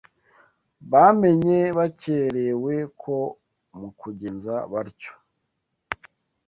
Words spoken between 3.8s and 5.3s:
kugenza batyo